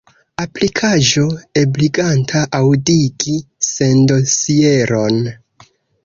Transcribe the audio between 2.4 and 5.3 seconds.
aŭdigi sondosieron.